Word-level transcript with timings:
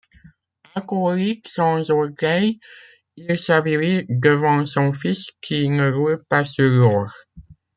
Alcoolique, 0.75 1.47
sans 1.47 1.91
orgueil, 1.91 2.59
il 3.17 3.37
s’avilit 3.37 4.07
devant 4.09 4.65
son 4.65 4.93
fils 4.93 5.29
qui 5.41 5.69
ne 5.69 5.91
roule 5.91 6.23
pas 6.27 6.43
sur 6.43 6.67
l’or. 6.67 7.13